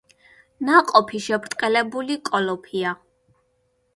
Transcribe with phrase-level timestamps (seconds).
[0.69, 2.97] ნაყოფი შებრტყელებული კოლოფია.